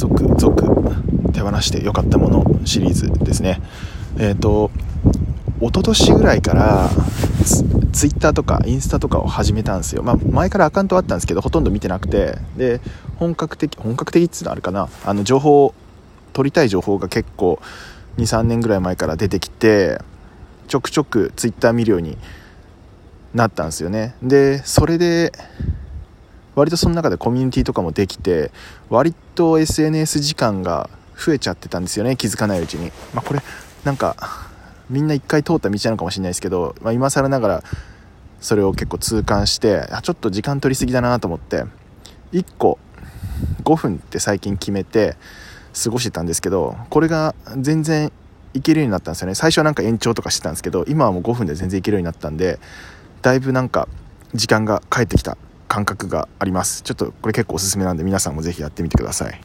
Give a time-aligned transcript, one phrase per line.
[0.00, 3.60] 続々手放してよかったものシリーズですね。
[4.18, 4.70] えっ、ー、と
[5.60, 6.88] 一昨年ぐらいから
[7.92, 12.38] ツイッターとかインスタとかを始めたんですよ、まあ、前からアカウントあったんですけどほとんど見てなくて。
[12.56, 12.80] で
[13.16, 14.88] 本格的本格的っつうのあるかな。
[15.04, 15.74] あの情報
[16.32, 17.60] 取りたい情報が結構
[18.16, 20.00] 23年ぐらい前から出てきて
[20.68, 22.16] ちょくちょくツイッター見るように
[23.34, 24.14] なったんですよね。
[24.22, 25.32] でそれで
[26.54, 28.50] 割とその中でコミュニティとかもできて
[28.88, 33.40] 割と SNS 時間が増えちゃってたんですよね気づかないうちに、まあ、これ
[33.84, 34.14] なんか
[34.90, 37.62] みんな一回通った道なのかもしれないですけど、まあ、今更ながら
[38.42, 41.64] それを結構痛感してあちょっと時間取りすぎだなと思って
[42.32, 42.78] 1個
[43.64, 45.16] 5分って最近決めて
[45.82, 48.12] 過ごしてたんですけどこれが全然
[48.52, 49.34] いけるようになったんですよね。
[49.34, 52.58] 最初はなんか延長とかしてたんですけど今はもう5分で全然いけるようになったんで
[53.22, 53.88] だいぶなんか
[54.34, 55.38] 時間が返ってきた。
[55.70, 56.82] 感覚があります。
[56.82, 59.40] ちょっとこれ結構おすすめなんで皆さんも是非やってみてください。